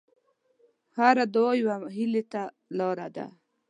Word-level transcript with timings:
هره 0.97 1.23
دعا 1.35 1.51
یوه 1.61 1.75
هیلې 1.97 2.23
ته 2.31 2.41
لاره 2.77 3.07
ده. 3.15 3.25